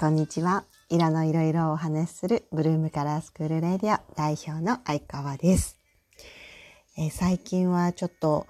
[0.00, 0.62] こんにちは。
[0.90, 5.76] 色のいろいろお話しするブルームカラースクールレディオ代表の相川です。
[6.96, 8.46] えー、最近はちょっと、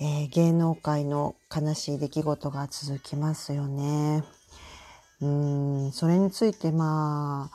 [0.00, 4.24] えー、芸能界の悲しい出来事が続きますよね。
[5.20, 7.50] うん、それについてま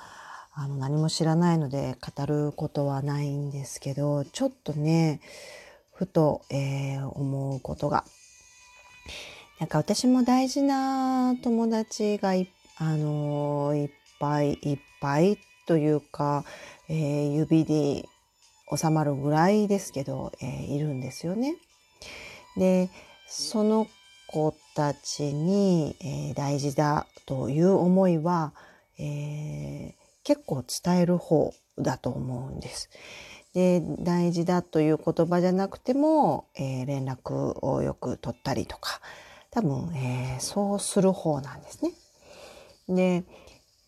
[0.54, 5.22] あ、あの何も知らないので語ることはないんですけど、ちょっとね、
[5.96, 8.06] ふと、えー、思うことが。
[9.60, 12.48] なんか私も大事な友達がいっ
[12.78, 15.38] あのいっぱいいっぱい
[15.68, 16.44] というか、
[16.90, 18.08] えー、指に
[18.76, 21.56] 収まるぐらいですけど、えー、いるんですよね。
[22.58, 22.90] で
[23.28, 23.88] その
[24.28, 28.54] 子たちに、えー、大事だという思いは、
[29.00, 32.90] え結構伝える方だと思うんです。
[33.54, 39.00] で大事だという言葉じゃなくても、え連絡をよく取ったりとか
[39.52, 41.92] 多分、えそうする方なんですね。
[42.90, 43.24] で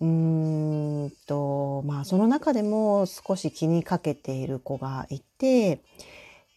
[0.02, 5.82] うんとまあその中でも少し気にかけている子がいて、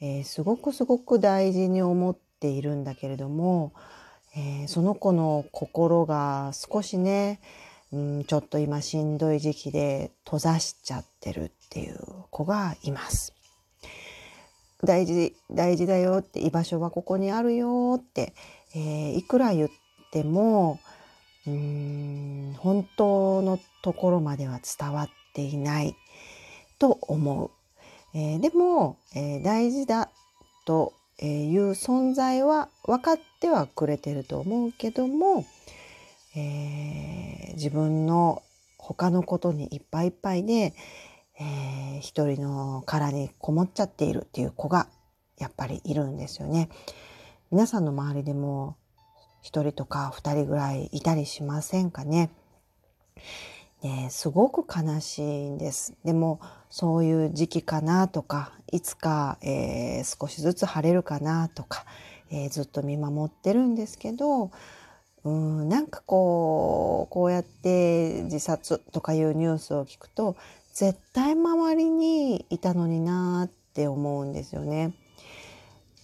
[0.01, 3.73] えー、すごくすごく大事に思っているんだけれども、
[4.37, 7.41] えー、その子の心が少しね
[7.93, 11.99] うんちょっと今しんどい時期で閉ざしちゃってるっていう
[12.31, 13.35] 子がいます。
[14.85, 18.35] 大事大事だよって居場所はここにあるよって、
[18.75, 19.71] えー、いくら言っ
[20.13, 20.79] ても
[21.49, 25.97] うーん本当のところまでは伝わっていない
[26.79, 27.51] と思う。
[28.15, 30.11] えー、でも、えー、大事だ
[30.65, 35.45] という存在は分かってはくれてると思うけども、
[36.37, 38.43] えー、自分の
[38.79, 40.75] 他のことにいっぱいいっぱいで、
[41.41, 44.89] えー、一人の殻にこもっちゃっているっていう子が
[45.39, 46.69] やっぱりいるんですよね。
[47.51, 48.77] 皆さんの周りでも
[49.49, 52.31] 1人とか2人ぐらいいたりしませんかね。
[53.83, 55.95] ねすごく悲しいんです。
[56.05, 61.87] でもそういう時期かなとかいつか、えー、少しずつ晴れるかなとか、
[62.31, 64.51] えー、ずっと見守ってるんですけど
[65.25, 70.37] うんなんかこうこうやって自殺とかいうニュースを聞くと
[70.75, 74.93] 絶対周りにいたのになって思うんですよね。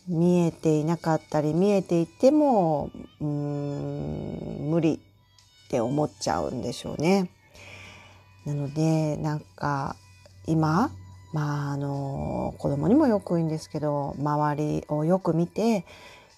[0.09, 7.31] 見えていなかったり見えていてもうーん無理って思っちゃうんでしょうね。
[8.45, 9.97] なのでなんか
[10.47, 10.91] 今
[11.33, 15.85] まああの子供にもよく言うんですけど周りをよく見て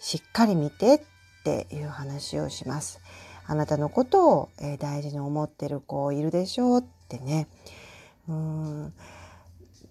[0.01, 1.01] しっかり見てっ
[1.45, 3.01] ていう話をします。
[3.49, 7.47] あなたのことを、え大事に思ってる子いるでしょうってね。
[8.29, 8.93] うん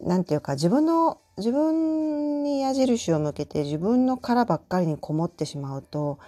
[0.05, 6.19] なんていうか自分の自分に矢印を向けて自分の殻ばっかりにこもってしまうと、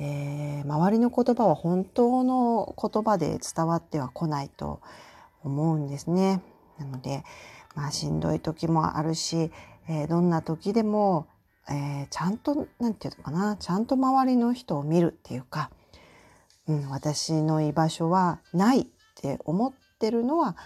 [0.00, 4.80] えー、周りの言葉は本当の言葉で伝わってはこないと
[5.44, 6.42] 思うんですね。
[6.78, 7.22] なので、
[7.74, 9.52] まあ、しんどい時もあるし、
[9.88, 11.26] えー、どんな時でも、
[11.68, 15.70] えー、ちゃんと何て言うのかなちゃんと周りの人を見るっていうか、
[16.66, 20.56] うん、私の居場所はないって思ってるのは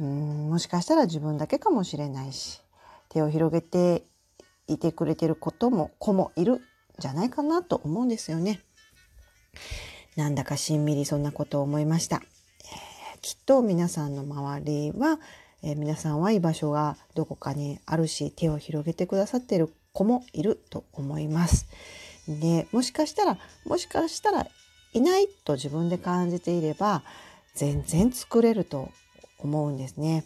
[0.00, 2.60] うんもしかしたら自分だけかもしれないし
[3.08, 4.04] 手を広げて
[4.66, 6.60] いてくれてることも子もいるん
[6.98, 8.60] じゃないかなと思うんですよね。
[10.16, 12.16] なんだかしんみりそんなことを思いました。
[12.16, 15.20] えー、きっと皆さんの周りは、
[15.62, 21.66] えー、皆さんは居場所がどこかにあるし手を広げてくださっている子もいると思います。
[22.28, 24.46] でもしかしたらもしかしたら
[24.92, 27.02] いないと自分で感じていれば
[27.54, 28.90] 全然作れると
[29.38, 30.24] 思うんですね。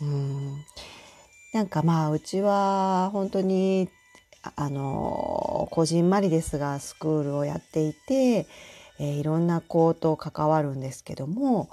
[0.00, 0.64] うん
[1.52, 3.88] なんかまあうちは本当に
[4.56, 8.46] あのこじんまりですがスクールをやっていて、
[8.98, 11.70] えー、いろんな子と関わるんですけども、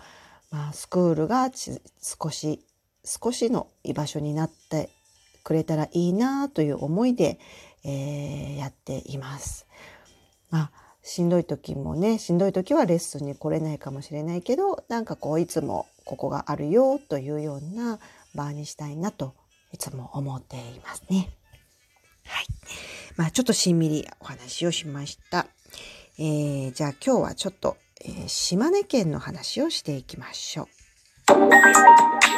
[0.52, 2.62] まあ、スクールが少し
[3.06, 4.90] 少しの居場所になって
[5.44, 7.40] くれたらいいなという思いで、
[7.84, 9.66] えー、やっています。
[10.52, 10.72] まあ
[11.02, 18.00] しんどい時もねしんどい時はレッスンに来れないかもしれないけどなんかこういつもここがあるよというような
[18.34, 19.36] 場にしたいなと
[19.72, 21.30] いつも思っていますね。
[22.26, 22.46] はい。
[23.16, 25.46] まあちょっとしんみりお話をしました。
[26.18, 32.29] えー、じゃあ今日はちょっと、えー、島根県の話をしていきましょう。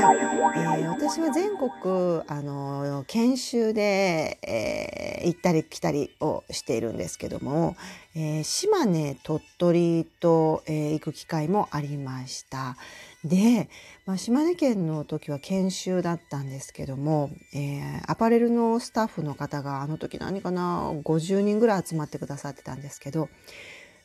[0.00, 7.76] えー、私は全国あの研修で、えー、行ったり来たりをしているんですけども、
[8.14, 12.76] えー、島根鳥取と、え、行く機会もありました。
[13.24, 13.68] で、
[14.06, 23.28] まあ、島根県の時は研修だったんですけども、え、アパレルのスタッフの方があの時何かな50人ぐらい集まってくださってたんですけど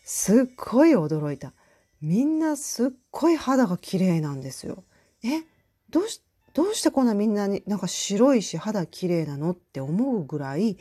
[0.04, 1.54] すっごい驚いた。
[2.02, 4.84] みんなすっごい肌が綺麗なんですよ。
[5.24, 5.55] え
[5.90, 6.22] どうし
[6.54, 10.78] どうしてこんなみんなになんか白いし肌綺麗なのって思うぐらい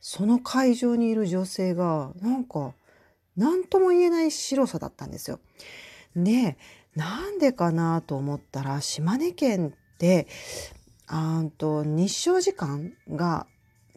[0.00, 2.74] その会場にいる女性がなんか
[3.36, 5.38] 何とも言えない白さだったんですよ。
[6.16, 6.56] で
[6.96, 10.26] なんでかなと思ったら島根県って
[11.06, 13.46] あと日照時間が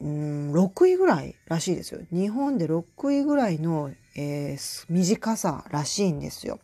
[0.01, 2.01] うん6位ぐらいらしいですよ。
[2.11, 6.59] 日本で6位ぐらいの、えー、短さらしいんですよ。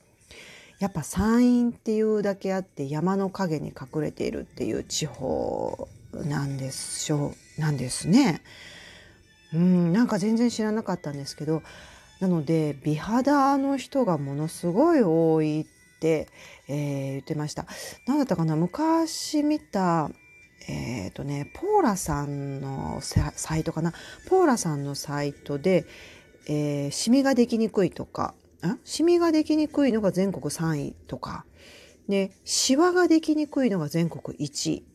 [0.86, 8.44] やっぱ山陰っていうだけあって山の陰に隠れているっていう地方なんでしょうなんですね。
[9.52, 11.64] うんなんか全然知らなかったんですけど
[12.20, 15.66] なので美肌の人がものすごい多いっ
[16.00, 16.28] て、
[16.68, 17.66] えー、言ってました。
[18.06, 18.56] 何だったかな？
[18.56, 20.12] 昔見た
[20.68, 23.92] えっ、ー、とねポーラさんのサイトかな？
[24.30, 25.88] ポーラさんのサイトで、
[26.48, 28.36] えー、シミができにくいとか
[28.84, 31.46] シミができにくいのが全国3位とか、
[32.08, 34.86] で、シワができにくいのが全国1位。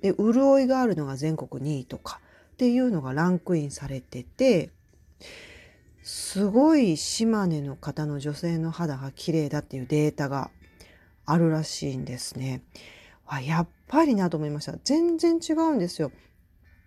[0.00, 2.20] で、潤いがあるのが全国2位とか
[2.52, 4.70] っていうのがランクインされてて、
[6.02, 10.50] すごい島根の方の女性の肌が綺麗だっていうデータが
[11.24, 12.62] あるらしいんですね。
[13.26, 14.76] あやっぱりなと思いました。
[14.84, 16.12] 全然違うんですよ。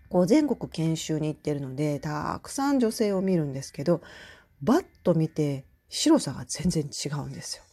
[0.10, 4.02] こう全国研修に行ってるのでたくさん女性を見るんですけど
[4.62, 7.64] バッと見て白さが全然違うんですよ。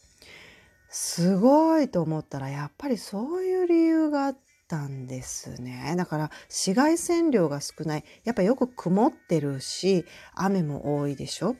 [0.89, 5.93] すごいと思ったらやっぱりそういう理由があったんですね。
[5.97, 8.05] だから紫外線量が少ない。
[8.23, 11.57] やっぱよく曇ってるし雨も多いでしょ。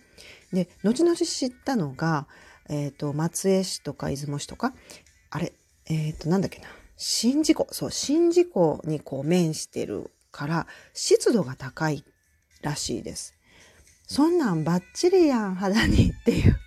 [0.53, 2.27] で後々知ったのが、
[2.69, 4.73] えーと、松江市とか出雲市とか
[5.29, 5.53] あれ
[5.87, 6.67] えっ、ー、となんだっけな
[6.97, 12.05] 宍道湖そう宍道湖にこう面してるから湿度が高い
[12.61, 13.35] らしいです。
[14.07, 16.59] そんなんバッチリやん肌にっていう。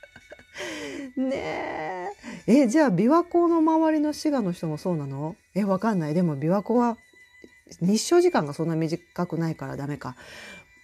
[1.29, 2.13] ね
[2.47, 2.63] え。
[2.63, 5.37] えじゃあ琵琶湖の周りの滋賀の人もそうなの？
[5.55, 6.15] えわかんない。
[6.15, 6.97] でも琵琶湖は
[7.81, 10.17] 日照時間がそんな短くないからダメか。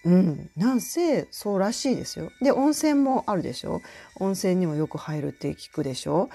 [0.05, 0.51] うん。
[0.56, 2.31] なんせそうらしいですよ。
[2.43, 3.81] で温泉もあるでしょ？
[4.21, 6.29] 温泉にもよく入るって聞くでしょ？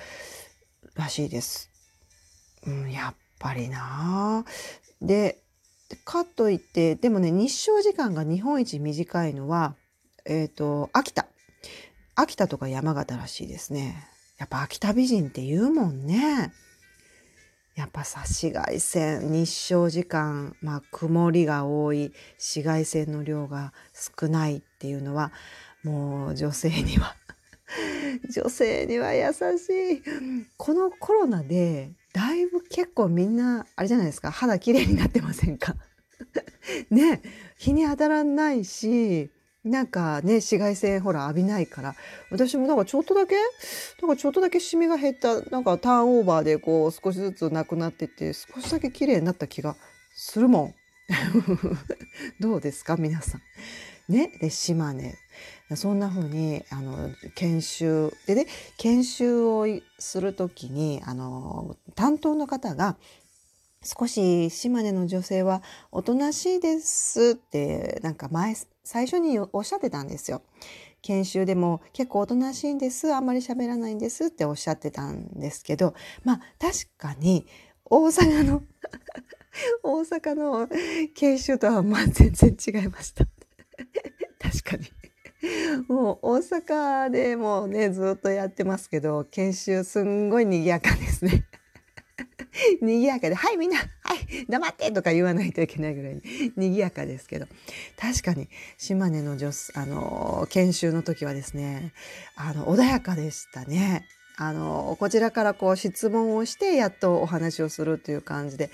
[0.95, 1.69] らしいです、
[2.67, 4.43] うん、やっぱりな。
[5.01, 5.37] で
[6.03, 9.75] かといってでもね日照時間が日本一短いのは
[10.29, 11.25] えっ、ー、と、秋田。
[12.15, 14.07] 秋田とか山形らしいですね。
[14.37, 16.53] やっぱ秋田美人って言うもんね。
[17.75, 23.73] やっぱさ、紫外線、日照時間、まあ曇りが多い、紫外線の量が
[24.19, 25.31] 少ないっていうのは、
[25.83, 27.15] もう女性には
[28.29, 30.03] 女性には優しい。
[30.57, 35.75] このコロナで、だいぶ結構みんな、あれじゃないですか、肌綺麗になってませんか？
[36.91, 37.23] ね、
[37.57, 39.31] 日に当たらないし、
[39.63, 41.95] なんかね紫外線ほら浴びないから。
[42.31, 43.35] 私もなんかちょっとだけ
[44.01, 49.75] なんかちょっとだけシミが減ったなんかターンオーバーでこう少しずつなくなってって少しだけ綺麗になった気が
[50.15, 50.75] するもん。
[52.39, 52.95] どうですか？
[52.97, 53.41] 皆さん。
[54.07, 55.15] ね、で島根。
[55.75, 58.13] そんな風にあの研修。
[58.25, 58.47] でね
[58.77, 59.67] 研修を
[59.99, 62.97] する時にあの担当の方が
[63.83, 70.41] 少し島根の女性はおとなしいですってなんか前最初におっしゃってたんですよ。
[71.01, 75.93] 研修でも結構おとなしいんですあんまり喋らないんですっておっしゃってたんですけど
[76.25, 77.47] まあ確かに
[77.85, 78.63] 大阪の
[79.81, 80.69] 大阪の
[81.15, 83.25] 研修とはまあ全然違いました。
[84.39, 84.91] 確かに。
[85.87, 91.45] もう大阪でもねずっとやってますけど研修すんごい賑やかですね。
[92.81, 93.83] 賑やかで、はいみんな、は
[94.15, 96.21] い、黙ってとか言わないといけないぐらいに
[96.55, 97.47] 賑やかですけど、
[97.97, 101.93] 確かに島根の女あの、研修の時はですね、
[102.35, 104.05] あの、穏やかでしたね。
[104.37, 108.69] あの、こちらからこう質問をして、やっとお話をするという感じで、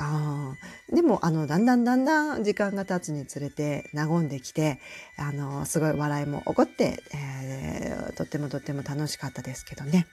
[0.00, 0.54] あ
[0.92, 4.78] でもあのだんだんだんだん時間が経つにつれて和んできて
[5.18, 10.06] あのすごい笑いも起こって、えー、とってもとっても楽しかったですけどね。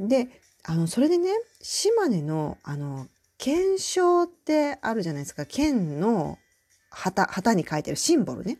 [0.00, 0.28] で
[0.64, 5.46] あのそれでね島根のあの県章ってあるじゃないですか。
[5.46, 6.38] 県の
[6.90, 8.58] 旗旗に書いてるシンボルね。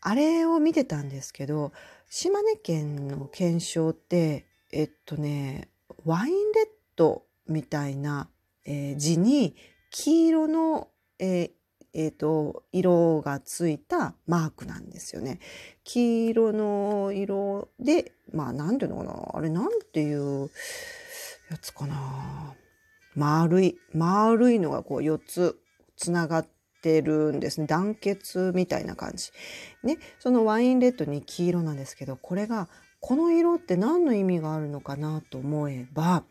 [0.00, 1.72] あれを見てたんですけど
[2.08, 5.68] 島根県の県章ってえっとね
[6.04, 8.28] ワインレッドみたいな、
[8.64, 9.56] えー、字に
[9.90, 10.88] 黄色の、
[11.18, 11.57] えー
[11.94, 15.40] えーと、色がついたマークなんですよね。
[15.84, 20.50] 黄色の色でまあ何ていうのかなあれなんていう
[21.50, 22.54] やつかな
[23.14, 25.58] 丸い丸いのがこう4つ
[25.96, 26.48] つながっ
[26.80, 27.66] てるんですね。
[27.66, 29.30] 団結みたいな感じ。
[29.82, 32.68] ね、そのワインレッドに黄色なんですけど、これが、
[33.00, 36.24] この色って何の意味があるのかなと思えば、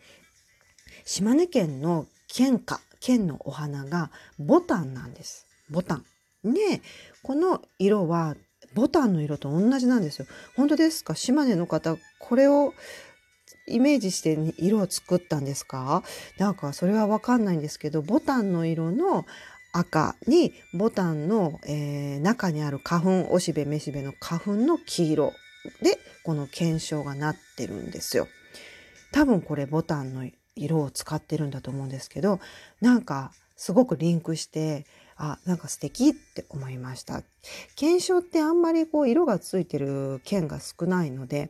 [1.06, 5.47] 島根県の県花、県のお花がボタンなんです。
[5.70, 6.06] ボタン。
[6.44, 6.82] で、
[7.24, 8.36] この色は
[8.74, 10.28] ボタンの色と同じなんですよ。
[10.56, 11.16] 本当ですか？
[11.16, 12.74] 島根の方、これを
[13.68, 16.04] イメージして色を作ったんですか？
[16.38, 19.26] なんかそれはわかんないんですけど、ボタンの色の
[19.74, 25.34] 赤にボタンの、えー、中にある花粉、おしべめしべの花粉の黄色
[25.82, 28.28] で、この検証がなってるんですよ。
[29.12, 32.40] 多分これボタンの色を使ってるんだと思うんですけど、
[32.82, 34.86] なんかすごくリンクして、
[35.18, 37.24] あ、なんか素敵って思いました。
[37.76, 41.50] 検証ってあんまりこう色がついてる県が少ないので、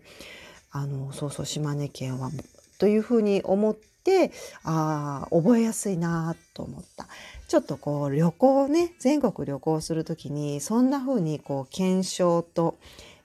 [0.72, 2.32] あの、そうそう島根県は
[2.78, 4.32] というふうに思って、
[4.64, 7.08] ああ、覚えやすいなと思った。
[7.48, 12.78] ちょっとこう旅行ね、全国旅行するときに、そんな風にこう検証と、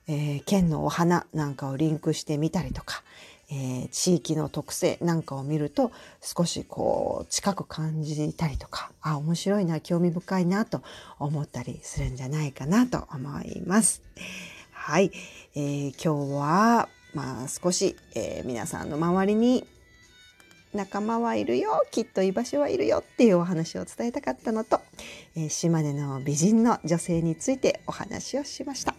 [0.08, 3.02] えー、県のお花なんかをリンクしてみたりとか、
[3.54, 5.92] えー、地域の特性なんかを見ると
[6.22, 10.80] 少しこう近く感じたりとかあ面白いな興味深いなと
[11.18, 14.02] 思ったりするんじゃないかなと思います。
[14.72, 15.12] はい、
[15.54, 19.66] えー、今日はまあ少し、えー、皆さんの周りに
[20.72, 24.80] 仲間はいるよきっと居場所はいるよっていうお話を伝えたかったのと、
[25.36, 28.94] えー、島根の美人の女性についてお話をしました。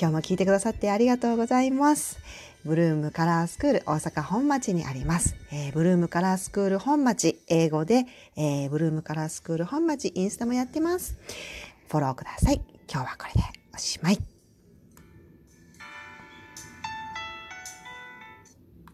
[0.00, 2.20] 今日も聞いてくださってありがとうございます。
[2.64, 5.34] ブルームカラースクール大阪本町にあります。
[5.50, 11.16] えー、ブルームカラースクール本町、英語で、えー、ブルームカラースクール本町インスタもやってます。
[11.88, 12.60] フォローください。
[12.88, 14.37] 今日はこれでおしまい。